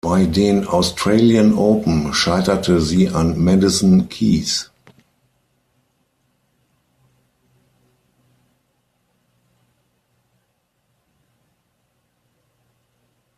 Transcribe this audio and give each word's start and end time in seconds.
Bei 0.03 0.25
den 0.25 0.65
Australian 0.65 1.53
Open 1.53 2.11
scheiterte 2.11 2.81
sie 2.81 3.09
an 3.09 3.37
Madison 3.39 4.09
Keys. 4.09 4.71